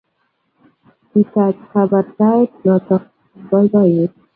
[1.09, 4.11] Kigitach kabartaet noto eng boiboiyet